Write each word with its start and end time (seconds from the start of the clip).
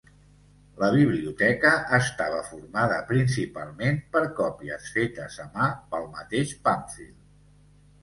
La 0.83 0.87
biblioteca 0.95 1.73
estava 1.97 2.41
formada 2.49 2.99
principalment 3.13 4.03
per 4.17 4.25
còpies 4.43 4.91
fetes 4.99 5.41
a 5.49 5.49
mà 5.55 5.73
pel 5.95 6.13
mateix 6.19 6.61
Pàmfil. 6.69 7.17